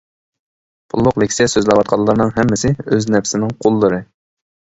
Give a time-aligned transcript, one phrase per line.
[0.93, 4.03] پۇللۇق لېكسىيە سۆزلەۋاتقانلارنىڭ ھەممىسى ئۆز نەپىسىنىڭ قۇللىرى.